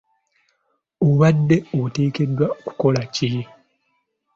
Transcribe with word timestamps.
Obadde 1.07 1.55
oteekeddwa 1.81 2.47
kukola 2.65 3.03
ki? 3.15 3.29